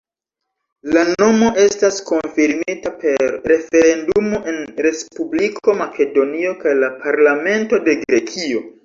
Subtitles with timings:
[0.93, 8.65] La nomo estas konfirmita per referendumo en Respubliko Makedonio kaj la parlamento de Grekio.